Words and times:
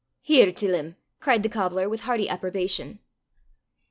"Hear 0.23 0.51
til 0.51 0.73
him!" 0.73 0.95
cried 1.19 1.43
the 1.43 1.49
cobbler, 1.49 1.87
with 1.87 2.05
hearty 2.05 2.27
approbation. 2.27 2.97